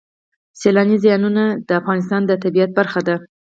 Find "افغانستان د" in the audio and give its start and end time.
1.81-2.31